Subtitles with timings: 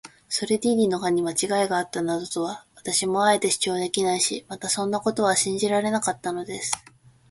[0.27, 6.71] ソルディーニの課にまちがいがあったなどとは、私もあえて主張できないし、またそんなことは信じられなかったのです。